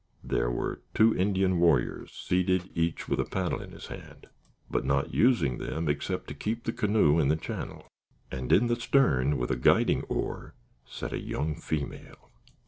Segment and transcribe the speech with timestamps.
[0.23, 4.29] There were two Indian warriors seated each with a paddle in his hand,
[4.67, 7.87] but not using them, except to keep the canoe in the channel,
[8.31, 10.55] and in the stern, with a guiding oar,
[10.87, 12.31] sat a young female.